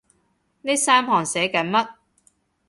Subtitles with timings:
[0.63, 1.89] 呢三行寫緊乜？